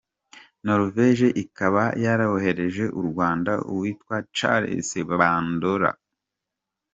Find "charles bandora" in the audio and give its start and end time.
4.35-5.91